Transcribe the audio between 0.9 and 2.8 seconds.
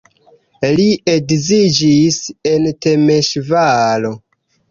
edziĝis en